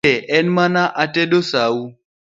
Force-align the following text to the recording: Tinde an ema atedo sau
Tinde 0.03 0.19
an 0.37 0.47
ema 0.53 0.83
atedo 1.03 1.39
sau 1.51 1.77